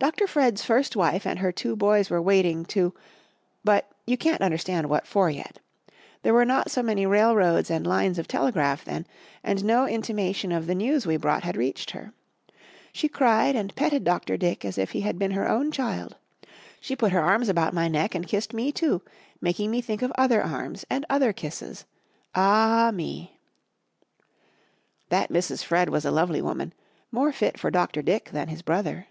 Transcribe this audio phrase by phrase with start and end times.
[0.00, 0.26] Dr.
[0.26, 2.92] Fred's first wife and her two boys were waiting to
[3.62, 5.60] but you can't understand what for yet.
[6.22, 9.06] There were not so many railroads and lines of telegraph then,
[9.44, 12.12] and no intimation of the news we brought had reached her.
[12.92, 14.36] She cried and petted Dr.
[14.36, 16.16] Dick as if he had been her own child.
[16.80, 19.00] She put her arms about my neck and kissed me, too,
[19.40, 21.84] making me think of other arms and other kisses.
[22.34, 23.38] Ah me!
[25.10, 25.62] That Mrs.
[25.62, 26.74] Fred was a lovely woman,
[27.12, 28.02] more fit for Dr.
[28.02, 29.06] Dick than his brother.